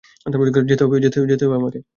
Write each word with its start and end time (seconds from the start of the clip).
যেতে 1.27 1.45
হবে 1.45 1.55
আমাকে। 1.55 1.79